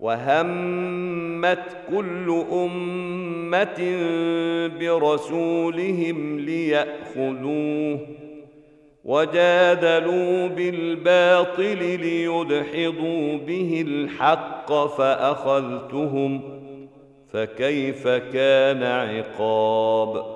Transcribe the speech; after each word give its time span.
وهمت 0.00 1.76
كل 1.90 2.44
امه 2.52 3.78
برسولهم 4.80 6.38
لياخذوه 6.40 7.98
وجادلوا 9.04 10.46
بالباطل 10.46 12.00
ليدحضوا 12.00 13.36
به 13.36 13.84
الحق 13.86 14.72
فاخذتهم 14.72 16.40
فكيف 17.32 18.08
كان 18.08 18.82
عقاب 18.82 20.35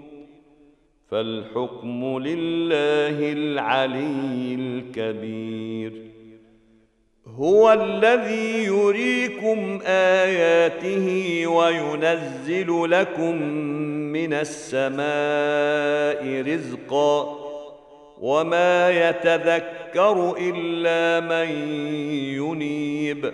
فالحكم 1.11 2.19
لله 2.19 3.31
العلي 3.33 4.55
الكبير 4.59 5.91
هو 7.27 7.73
الذي 7.73 8.63
يريكم 8.63 9.79
اياته 9.85 11.07
وينزل 11.47 12.91
لكم 12.91 13.41
من 14.13 14.33
السماء 14.33 16.43
رزقا 16.53 17.37
وما 18.21 18.89
يتذكر 19.09 20.35
الا 20.39 21.19
من 21.27 21.47
ينيب 22.15 23.33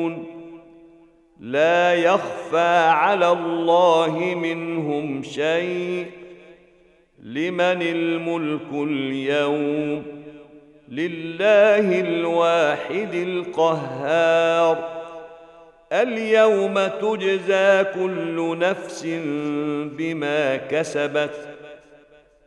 لا 1.41 1.93
يخفى 1.93 2.77
على 2.87 3.31
الله 3.31 4.19
منهم 4.35 5.23
شيء 5.23 6.05
لمن 7.23 7.81
الملك 7.81 8.67
اليوم 8.73 10.03
لله 10.89 11.99
الواحد 11.99 13.13
القهار 13.13 14.89
اليوم 15.93 16.87
تجزى 17.01 17.83
كل 17.95 18.57
نفس 18.59 19.05
بما 19.97 20.55
كسبت 20.57 21.47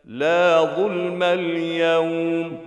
لا 0.04 0.60
ظلم 0.76 1.22
اليوم 1.22 2.58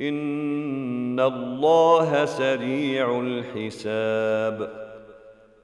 ان 0.00 1.20
الله 1.20 2.24
سريع 2.24 3.20
الحساب 3.20 4.84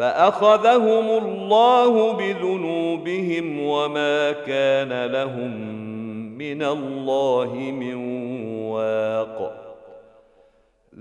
فاخذهم 0.00 1.24
الله 1.26 2.12
بذنوبهم 2.12 3.60
وما 3.66 4.32
كان 4.32 5.04
لهم 5.12 5.56
من 6.38 6.62
الله 6.62 7.54
من 7.54 7.94
واق 8.70 9.52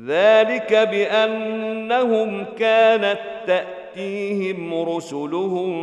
ذلك 0.06 0.74
بانهم 0.74 2.46
كانت 2.60 3.19
تاتيهم 3.48 4.90
رسلهم 4.90 5.75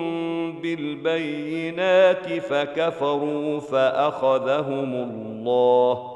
بالبينات 0.62 2.26
فكفروا 2.26 3.60
فاخذهم 3.60 4.92
الله 4.94 6.15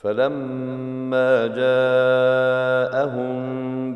فلما 0.00 1.46
جاءهم 1.46 3.38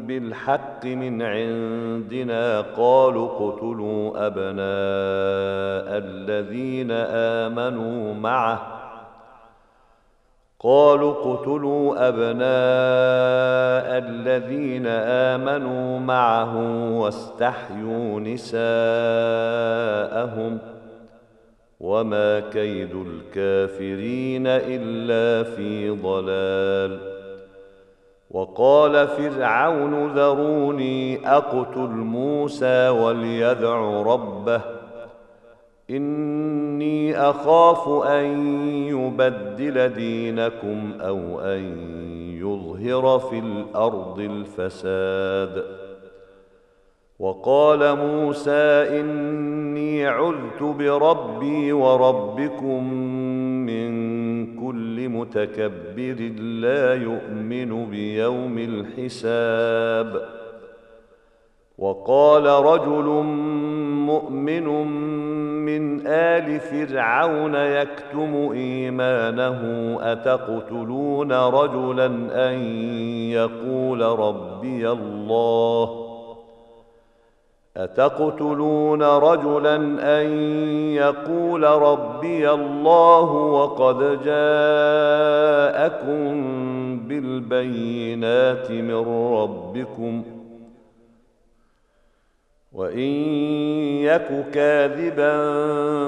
بالحق 0.06 0.84
من 0.84 1.22
عندنا 1.22 2.60
قالوا 2.60 3.26
اقتلوا 3.28 4.26
ابناء 4.26 4.58
الذين 6.06 6.90
امنوا 7.46 8.14
معه 8.14 8.66
قالوا 10.60 11.12
اقتلوا 11.34 12.08
ابناء 12.08 12.52
الذين 14.08 14.86
امنوا 14.86 15.98
معه 16.00 16.56
واستحيوا 17.00 18.20
نساءهم 18.20 20.58
ۖ 20.68 20.71
وما 21.82 22.40
كيد 22.40 22.90
الكافرين 22.94 24.46
الا 24.46 25.42
في 25.42 25.90
ضلال 25.90 26.98
وقال 28.30 29.08
فرعون 29.08 30.12
ذروني 30.14 31.28
اقتل 31.32 31.90
موسى 31.90 32.88
وليدع 32.88 34.02
ربه 34.02 34.60
اني 35.90 37.16
اخاف 37.18 37.88
ان 38.04 38.38
يبدل 38.74 39.88
دينكم 39.88 40.92
او 41.00 41.40
ان 41.40 41.76
يظهر 42.40 43.18
في 43.18 43.38
الارض 43.38 44.18
الفساد 44.20 45.81
وقال 47.22 47.80
موسى 47.98 48.86
اني 49.00 50.06
عذت 50.06 50.62
بربي 50.62 51.72
وربكم 51.72 52.94
من 53.66 53.86
كل 54.66 55.08
متكبر 55.08 56.32
لا 56.38 56.94
يؤمن 56.94 57.90
بيوم 57.90 58.58
الحساب 58.58 60.22
وقال 61.78 62.46
رجل 62.46 63.24
مؤمن 64.12 64.64
من 65.64 66.06
ال 66.06 66.60
فرعون 66.60 67.54
يكتم 67.54 68.50
ايمانه 68.54 69.58
اتقتلون 70.12 71.32
رجلا 71.32 72.06
ان 72.48 72.58
يقول 73.30 74.02
ربي 74.02 74.90
الله 74.90 76.11
اتقتلون 77.76 79.02
رجلا 79.02 79.74
ان 80.20 80.28
يقول 80.92 81.62
ربي 81.64 82.50
الله 82.50 83.30
وقد 83.32 83.98
جاءكم 83.98 84.42
بالبينات 87.08 88.70
من 88.70 89.04
ربكم 89.34 90.22
وان 92.72 92.98
يك 94.02 94.46
كاذبا 94.52 95.34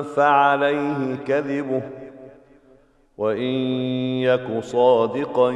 فعليه 0.02 1.14
كذبه 1.26 1.82
وان 3.18 3.42
يك 4.22 4.62
صادقا 4.64 5.50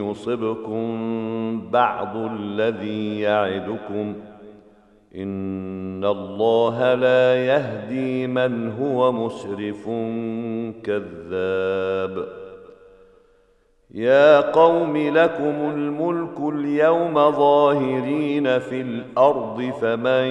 يصبكم 0.00 0.80
بعض 1.72 2.16
الذي 2.16 3.20
يعدكم 3.20 4.14
ۖ 4.30 4.33
إن 5.16 6.04
الله 6.04 6.94
لا 6.94 7.46
يهدي 7.46 8.26
من 8.26 8.72
هو 8.80 9.12
مسرف 9.12 9.88
كذاب 10.84 12.26
يا 13.90 14.40
قوم 14.40 14.96
لكم 14.96 15.54
الملك 15.74 16.40
اليوم 16.54 17.14
ظاهرين 17.30 18.58
في 18.58 18.80
الأرض 18.80 19.72
فمن 19.82 20.24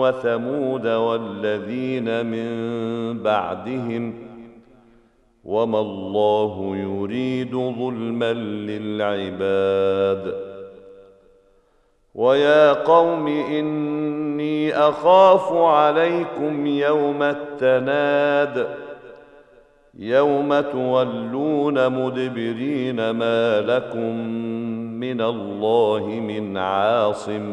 وثمود 0.00 0.86
والذين 0.86 2.26
من 2.26 2.50
بعدهم 3.22 4.14
وما 5.44 5.80
الله 5.80 6.72
يريد 6.76 7.54
ظلما 7.54 8.32
للعباد 8.32 10.50
ويا 12.14 12.72
قوم 12.72 13.26
اني 13.26 14.74
اخاف 14.74 15.52
عليكم 15.52 16.66
يوم 16.66 17.22
التناد 17.22 18.66
يوم 19.98 20.60
تولون 20.60 21.74
مدبرين 22.04 23.10
ما 23.10 23.60
لكم 23.60 24.28
من 25.00 25.20
الله 25.20 26.00
من 26.08 26.56
عاصم 26.56 27.52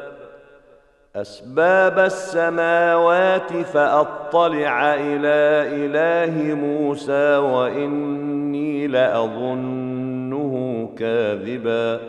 اسباب 1.15 1.99
السماوات 1.99 3.51
فاطلع 3.53 4.93
الى 4.93 5.67
اله 5.85 6.53
موسى 6.55 7.35
واني 7.37 8.87
لاظنه 8.87 10.89
كاذبا 10.97 11.99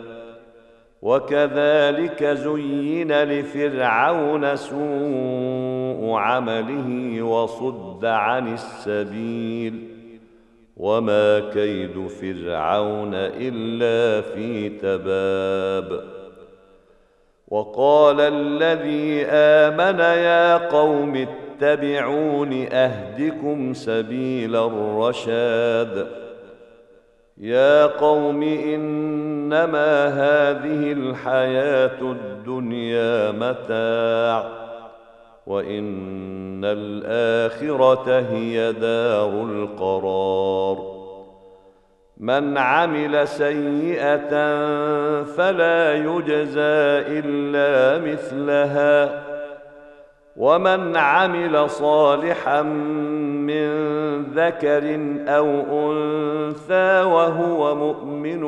وكذلك 1.01 2.23
زين 2.23 3.23
لفرعون 3.23 4.55
سوء 4.55 6.11
عمله 6.17 7.21
وصد 7.21 8.05
عن 8.05 8.53
السبيل 8.53 9.87
وما 10.77 11.39
كيد 11.39 12.07
فرعون 12.21 13.13
الا 13.13 14.21
في 14.21 14.69
تباب 14.69 16.12
وقال 17.47 18.17
الذي 18.19 19.25
امن 19.25 19.99
يا 19.99 20.57
قوم 20.57 21.15
اتبعون 21.59 22.65
اهدكم 22.71 23.73
سبيل 23.73 24.55
الرشاد 24.55 26.07
يا 27.37 27.85
قوم 27.85 28.43
انما 28.43 30.07
هذه 30.07 30.91
الحياه 30.91 32.01
الدنيا 32.01 33.31
متاع 33.31 34.49
وان 35.47 36.61
الاخره 36.65 38.19
هي 38.33 38.73
دار 38.73 39.29
القرار 39.45 40.92
من 42.23 42.57
عمل 42.57 43.27
سيئه 43.27 44.29
فلا 45.23 45.93
يجزى 45.93 46.83
الا 47.19 48.01
مثلها 48.11 49.23
ومن 50.37 50.95
عمل 50.97 51.69
صالحا 51.69 52.61
من 53.51 53.69
ذكر 54.23 54.99
او 55.27 55.45
انثى 55.91 57.03
وهو 57.03 57.75
مؤمن 57.75 58.43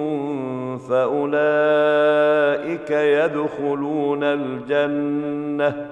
فاولئك 0.77 2.91
يدخلون 2.91 4.24
الجنه 4.24 5.86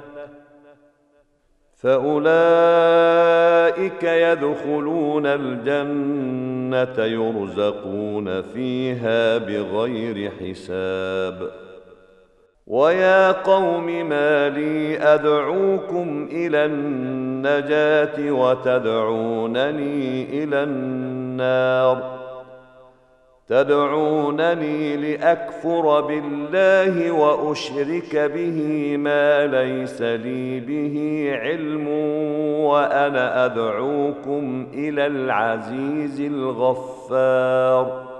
فاولئك 1.81 4.03
يدخلون 4.03 5.25
الجنه 5.25 6.52
الجنة 6.73 7.05
يرزقون 7.05 8.41
فيها 8.41 9.37
بغير 9.37 10.31
حساب 10.39 11.49
ويا 12.67 13.31
قوم 13.31 14.09
ما 14.09 14.49
لي 14.49 14.97
أدعوكم 15.01 16.29
إلى 16.31 16.65
النجاة 16.65 18.31
وتدعونني 18.31 20.23
إلى 20.43 20.63
النار 20.63 22.23
تدعونني 23.47 24.95
لأكفر 24.97 26.01
بالله 26.01 27.11
وأشرك 27.11 28.15
به 28.15 28.97
ما 28.97 29.45
ليس 29.47 30.01
لي 30.01 30.59
به 30.59 31.29
علمٌ 31.33 31.87
وأنا 32.63 33.45
أدعوكم 33.45 34.67
إلى 34.73 35.07
العزيز 35.07 36.21
الغفار 36.21 38.13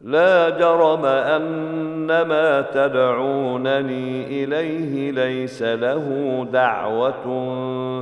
لا 0.00 0.50
جرم 0.50 1.04
أن 1.04 2.22
ما 2.22 2.60
تدعونني 2.60 4.44
إليه 4.44 5.10
ليس 5.10 5.62
له 5.62 6.06
دعوة 6.52 7.26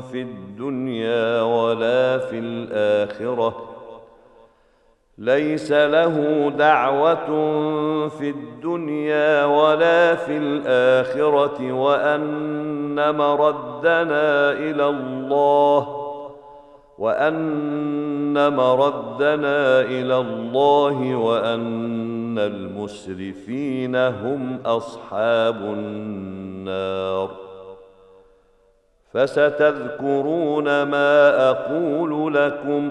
في 0.00 0.22
الدنيا 0.22 1.42
ولا 1.42 2.18
في 2.18 2.38
الآخرة 2.38 3.73
ليس 5.18 5.72
له 5.72 6.50
دعوه 6.58 7.26
في 8.08 8.30
الدنيا 8.30 9.44
ولا 9.44 10.14
في 10.14 10.36
الاخره 10.38 11.72
وان 11.72 13.14
مردنا 13.16 14.52
الى 14.52 14.88
الله 14.88 15.88
وان 16.98 18.56
مردنا 18.56 19.80
الى 19.80 20.18
الله 20.18 21.14
وان 21.16 22.38
المسرفين 22.38 23.96
هم 23.96 24.58
اصحاب 24.66 25.56
النار 25.56 27.30
فستذكرون 29.12 30.82
ما 30.82 31.50
اقول 31.50 32.34
لكم 32.34 32.90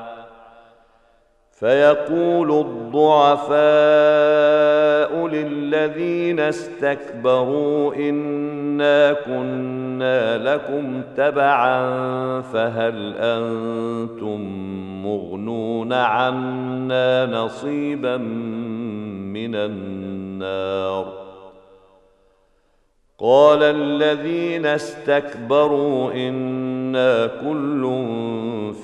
فيقول 1.58 2.50
الضعفاء 2.66 5.26
للذين 5.28 6.40
استكبروا 6.40 7.94
انا 7.94 9.12
كنا 9.26 10.38
لكم 10.38 11.02
تبعا 11.16 11.86
فهل 12.40 13.14
انتم 13.18 14.40
مغنون 15.06 15.92
عنا 15.92 17.26
نصيبا 17.26 18.16
من 19.32 19.54
النار 19.54 21.12
قال 23.20 23.62
الذين 23.62 24.66
استكبروا 24.66 26.12
انا 26.12 27.26
كل 27.26 27.92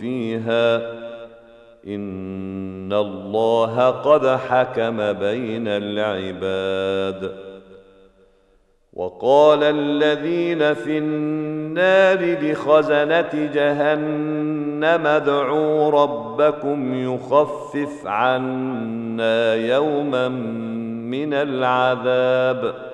فيها 0.01 1.04
ان 1.87 2.93
الله 2.93 3.91
قد 3.91 4.27
حكم 4.27 4.97
بين 5.13 5.65
العباد 5.69 7.33
وقال 8.95 9.63
الذين 9.63 10.75
في 10.75 10.99
النار 10.99 12.39
لخزنه 12.51 13.51
جهنم 13.55 15.07
ادعوا 15.07 15.91
ربكم 15.91 16.95
يخفف 17.15 18.07
عنا 18.07 19.55
يوما 19.55 20.29
من 21.09 21.35
العذاب 21.35 22.94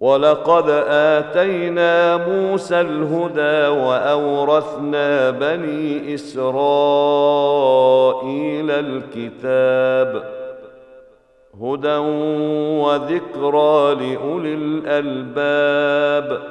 ولقد 0.00 0.68
اتينا 0.88 2.16
موسى 2.16 2.80
الهدى 2.80 3.80
واورثنا 3.80 5.30
بني 5.30 6.14
اسرائيل 6.14 8.70
الكتاب 8.70 10.22
هدى 11.62 11.96
وذكرى 12.82 13.94
لاولي 13.94 14.54
الالباب 14.54 16.42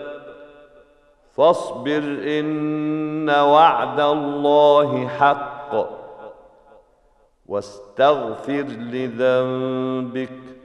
فاصبر 1.33 2.19
ان 2.39 3.29
وعد 3.29 3.99
الله 3.99 5.07
حق 5.07 5.87
واستغفر 7.47 8.65
لذنبك 8.91 10.58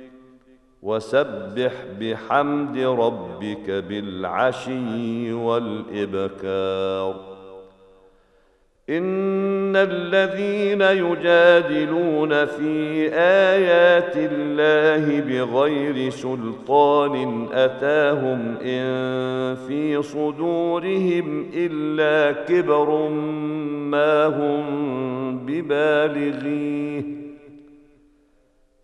وسبح 0.84 1.72
بحمد 2.00 2.78
ربك 2.78 3.70
بالعشي 3.70 5.32
والإبكار 5.32 7.14
إن 8.90 9.76
الذين 9.76 10.80
يجادلون 10.80 12.44
في 12.44 13.10
آيات 13.14 14.12
الله 14.16 15.20
بغير 15.20 16.10
سلطان 16.10 17.46
أتاهم 17.52 18.56
إن 18.62 18.84
في 19.68 20.02
صدورهم 20.02 21.46
إلا 21.56 22.32
كبر 22.44 23.08
ما 23.90 24.26
هم 24.26 25.46
ببالغيه 25.46 27.23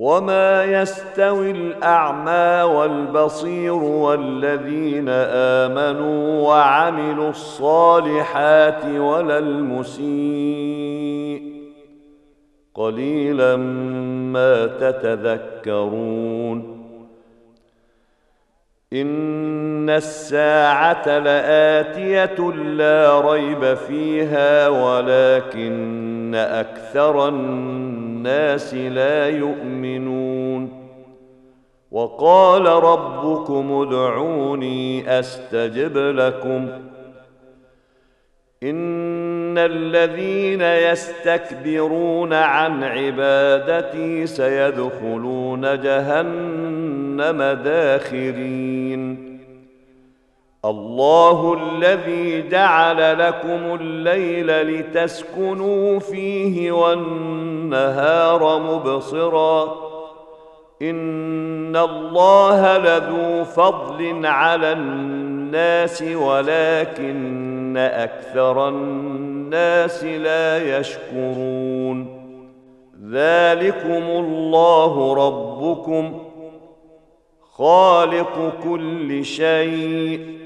وما 0.00 0.64
يستوي 0.64 1.50
الاعمى 1.50 2.62
والبصير 2.76 3.74
والذين 3.74 5.08
امنوا 5.34 6.48
وعملوا 6.48 7.30
الصالحات 7.30 8.84
ولا 8.84 9.38
المسيء 9.38 11.52
قليلا 12.74 13.56
ما 14.32 14.66
تتذكرون 14.66 16.80
ان 18.92 19.90
الساعه 19.90 21.18
لاتيه 21.18 22.50
لا 22.52 23.20
ريب 23.20 23.74
فيها 23.74 24.68
ولكن 24.68 26.34
اكثر 26.34 27.28
الناس 27.28 27.89
الناس 28.20 28.74
لا 28.74 29.26
يؤمنون 29.28 30.70
وقال 31.90 32.66
ربكم 32.66 33.72
ادعوني 33.72 35.18
استجب 35.20 35.98
لكم 35.98 36.68
ان 38.62 39.58
الذين 39.58 40.62
يستكبرون 40.62 42.32
عن 42.32 42.84
عبادتي 42.84 44.26
سيدخلون 44.26 45.60
جهنم 45.60 47.42
داخرين 47.64 49.29
الله 50.64 51.54
الذي 51.58 52.48
جعل 52.48 53.18
لكم 53.18 53.74
الليل 53.80 54.62
لتسكنوا 54.76 55.98
فيه 55.98 56.72
والنهار 56.72 58.58
مبصرا 58.58 59.74
ان 60.82 61.76
الله 61.76 62.78
لذو 62.78 63.44
فضل 63.44 64.26
على 64.26 64.72
الناس 64.72 66.02
ولكن 66.02 67.74
اكثر 67.76 68.68
الناس 68.68 70.04
لا 70.04 70.78
يشكرون 70.78 72.00
ذلكم 73.10 74.02
الله 74.22 75.14
ربكم 75.14 76.14
خالق 77.52 78.52
كل 78.64 79.24
شيء 79.24 80.40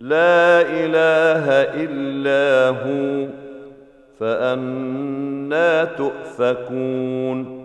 لا 0.00 0.60
اله 0.60 1.46
الا 1.84 2.68
هو 2.70 3.26
فانا 4.20 5.84
تؤفكون 5.84 7.60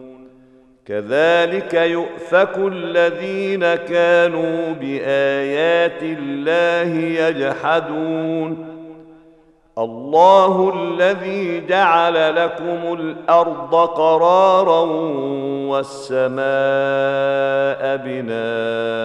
كذلك 0.85 1.73
يؤفك 1.73 2.57
الذين 2.57 3.75
كانوا 3.75 4.73
بايات 4.79 6.03
الله 6.03 6.95
يجحدون 7.25 8.75
الله 9.77 10.73
الذي 10.75 11.65
جعل 11.65 12.35
لكم 12.35 12.93
الارض 12.93 13.75
قرارا 13.75 14.81
والسماء 15.69 17.97
بناء 18.05 19.04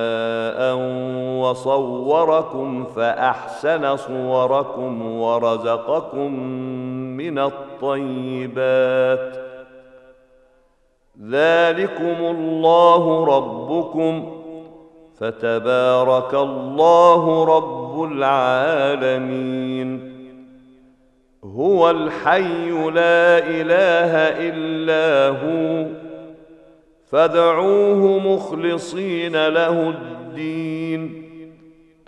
وصوركم 1.51 2.85
فاحسن 2.97 3.97
صوركم 3.97 5.13
ورزقكم 5.19 6.41
من 7.17 7.39
الطيبات 7.39 9.47
ذلكم 11.31 12.15
الله 12.27 13.25
ربكم 13.25 14.33
فتبارك 15.19 16.35
الله 16.35 17.45
رب 17.57 18.03
العالمين 18.13 20.11
هو 21.45 21.91
الحي 21.91 22.71
لا 22.71 23.39
اله 23.39 24.13
الا 24.49 25.29
هو 25.41 25.87
فادعوه 27.09 28.07
مخلصين 28.19 29.47
له 29.49 29.89
الدين 29.91 30.69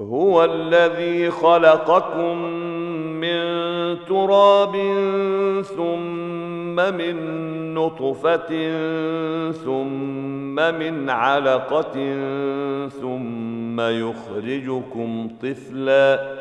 هو 0.00 0.44
الذي 0.44 1.30
خلقكم 1.30 2.38
من 3.20 3.96
تراب 4.08 4.72
ثم 5.76 6.76
من 6.94 7.16
نطفه 7.74 8.70
ثم 9.52 10.54
من 10.54 11.10
علقه 11.10 12.16
ثم 12.88 13.80
يخرجكم 13.80 15.30
طفلا 15.42 16.34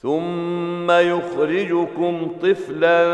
ثم 0.00 0.90
يخرجكم 0.90 2.28
طفلا 2.42 3.04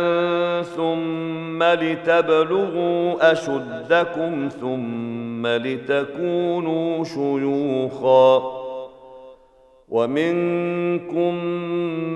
ثم 0.63 1.63
لتبلغوا 1.63 3.33
اشدكم 3.33 4.49
ثم 4.61 5.34
لتكونوا 5.47 7.05
شيوخا 7.05 8.43
ومنكم 9.89 11.35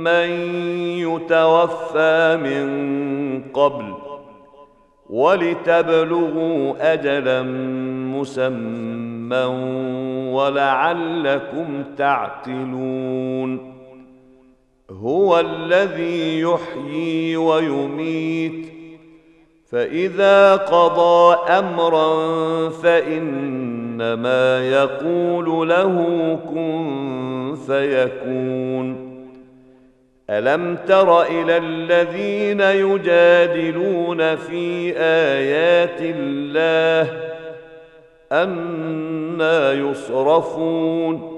من 0.05 0.31
يتوفى 0.99 2.38
من 2.43 2.88
قبل 3.55 3.93
ولتبلغوا 5.11 6.93
اجلا 6.95 7.43
مسمى 8.19 9.45
ولعلكم 10.35 11.83
تعقلون 11.99 13.79
هو 14.91 15.41
الذي 15.41 16.41
يحيي 16.41 17.37
ويميت 17.37 18.78
فإذا 19.70 20.57
قضى 20.57 21.37
أمرا 21.59 22.28
فإنما 22.70 24.70
يقول 24.70 25.68
له 25.68 25.94
كن 26.54 27.54
فيكون 27.66 29.09
ألم 30.31 30.76
تر 30.88 31.22
إلى 31.22 31.57
الذين 31.57 32.61
يجادلون 32.61 34.37
في 34.37 34.90
آيات 35.00 36.00
الله 36.16 37.12
أنى 38.33 39.88
يصرفون 39.88 41.33
ۖ 41.35 41.38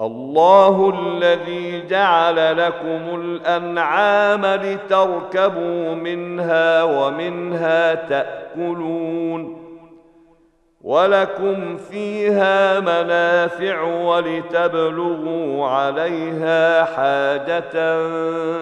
الله 0.00 0.92
الذي 1.00 1.86
جعل 1.86 2.56
لكم 2.58 3.20
الانعام 3.20 4.46
لتركبوا 4.46 5.94
منها 5.94 6.82
ومنها 6.82 7.94
تاكلون 7.94 9.66
ولكم 10.84 11.76
فيها 11.76 12.80
منافع 12.80 13.82
ولتبلغوا 13.82 15.66
عليها 15.66 16.84
حاجه 16.84 17.70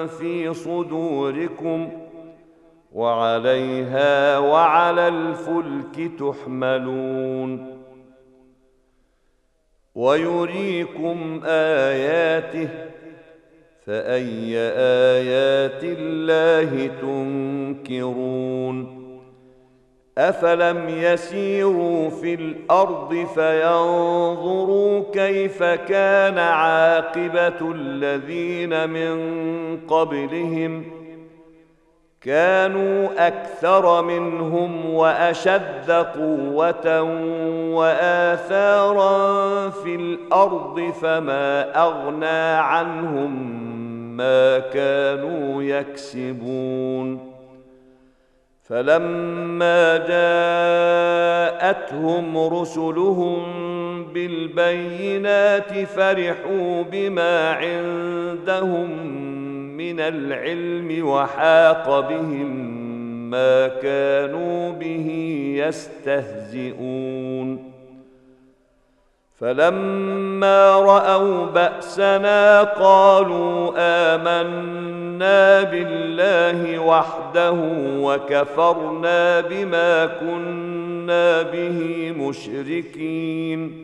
في 0.07 0.55
صدوركم 0.55 1.88
وعليها 2.92 4.38
وعلى 4.38 5.09
الفلك 5.09 6.11
تحملون 6.20 7.73
ويريكم 10.04 11.40
اياته 11.46 12.68
فاي 13.86 14.56
ايات 15.16 15.84
الله 15.84 16.86
تنكرون 17.02 19.04
افلم 20.18 20.88
يسيروا 20.88 22.10
في 22.10 22.34
الارض 22.34 23.14
فينظروا 23.34 25.02
كيف 25.12 25.62
كان 25.62 26.38
عاقبه 26.38 27.72
الذين 27.74 28.88
من 28.90 29.18
قبلهم 29.88 30.93
كانوا 32.24 33.08
اكثر 33.26 34.02
منهم 34.04 34.90
واشد 34.94 35.90
قوه 35.90 37.02
واثارا 37.70 39.68
في 39.70 39.94
الارض 39.94 40.92
فما 41.02 41.82
اغنى 41.84 42.62
عنهم 42.70 43.60
ما 44.16 44.58
كانوا 44.58 45.62
يكسبون 45.62 47.34
فلما 48.62 49.96
جاءتهم 49.96 52.38
رسلهم 52.38 53.42
بالبينات 54.04 55.72
فرحوا 55.84 56.82
بما 56.92 57.50
عندهم 57.50 59.24
من 59.76 60.00
العلم 60.00 61.08
وحاق 61.08 62.00
بهم 62.08 62.74
ما 63.30 63.68
كانوا 63.68 64.70
به 64.72 65.10
يستهزئون 65.68 67.74
فلما 69.38 70.70
راوا 70.70 71.46
باسنا 71.46 72.62
قالوا 72.62 73.72
امنا 73.78 75.62
بالله 75.62 76.78
وحده 76.78 77.50
وكفرنا 77.84 79.40
بما 79.40 80.06
كنا 80.06 81.42
به 81.42 82.12
مشركين 82.18 83.84